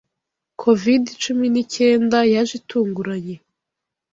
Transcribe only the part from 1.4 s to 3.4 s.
n'icyenda yaje itunguranye